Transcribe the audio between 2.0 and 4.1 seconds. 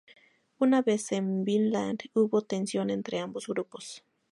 hubo tensión entre ambos grupos.